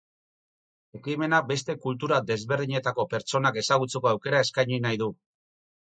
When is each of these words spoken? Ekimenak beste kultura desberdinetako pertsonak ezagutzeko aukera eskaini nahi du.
Ekimenak 0.99 1.45
beste 1.51 1.75
kultura 1.85 2.19
desberdinetako 2.31 3.07
pertsonak 3.15 3.63
ezagutzeko 3.67 4.15
aukera 4.17 4.45
eskaini 4.49 4.85
nahi 4.89 5.03
du. 5.07 5.17